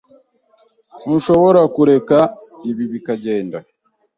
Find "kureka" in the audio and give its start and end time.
1.75-2.17